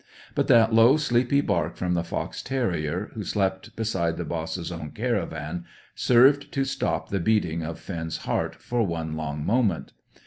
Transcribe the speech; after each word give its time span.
But 0.33 0.47
that 0.47 0.73
low, 0.73 0.97
sleepy 0.97 1.41
bark 1.41 1.75
from 1.75 1.93
the 1.93 2.03
fox 2.03 2.41
terrier 2.41 3.11
who 3.13 3.23
slept 3.23 3.75
beside 3.75 4.17
the 4.17 4.25
boss's 4.25 4.71
own 4.71 4.89
caravan, 4.93 5.65
served 5.93 6.51
to 6.53 6.65
stop 6.65 7.09
the 7.09 7.19
beating 7.19 7.61
of 7.61 7.77
Finn's 7.79 8.17
heart 8.25 8.55
for 8.55 8.81
one 8.81 9.15
long 9.15 9.45
moment. 9.45 9.93